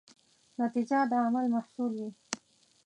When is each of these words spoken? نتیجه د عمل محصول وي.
نتیجه 0.59 0.99
د 1.11 1.13
عمل 1.25 1.45
محصول 1.55 1.91
وي. 1.99 2.09